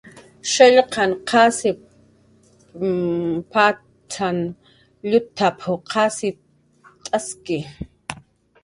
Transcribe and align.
"Shallqaq 0.51 1.11
qasip 1.29 1.77
patzan 3.51 4.39
llutap"" 5.09 5.57
qasipt'aski" 5.91 7.59